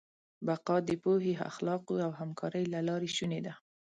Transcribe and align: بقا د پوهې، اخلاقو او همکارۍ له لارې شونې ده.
بقا 0.47 0.75
د 0.87 0.89
پوهې، 1.03 1.33
اخلاقو 1.49 1.93
او 2.05 2.11
همکارۍ 2.19 2.63
له 2.73 2.79
لارې 2.87 3.09
شونې 3.17 3.39
ده. 3.45 3.53